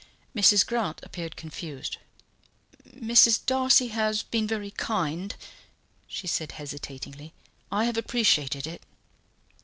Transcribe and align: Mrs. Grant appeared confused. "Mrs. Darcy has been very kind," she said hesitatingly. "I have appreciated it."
Mrs. 0.35 0.65
Grant 0.65 0.99
appeared 1.03 1.35
confused. 1.35 1.97
"Mrs. 2.89 3.45
Darcy 3.45 3.89
has 3.89 4.23
been 4.23 4.47
very 4.47 4.71
kind," 4.71 5.35
she 6.07 6.25
said 6.25 6.53
hesitatingly. 6.53 7.33
"I 7.71 7.85
have 7.85 7.97
appreciated 7.97 8.65
it." 8.65 8.81